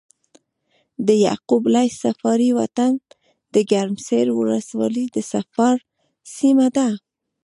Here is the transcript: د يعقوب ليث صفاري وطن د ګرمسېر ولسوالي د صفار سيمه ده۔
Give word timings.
د 1.07 1.09
يعقوب 1.25 1.63
ليث 1.73 1.93
صفاري 2.03 2.49
وطن 2.59 2.93
د 3.53 3.55
ګرمسېر 3.71 4.25
ولسوالي 4.39 5.05
د 5.15 5.17
صفار 5.31 5.75
سيمه 6.35 6.67
ده۔ 6.75 6.87